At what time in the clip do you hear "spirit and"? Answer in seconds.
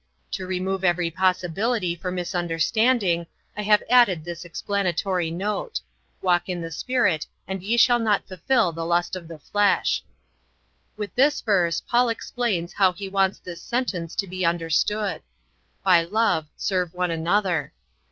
6.71-7.61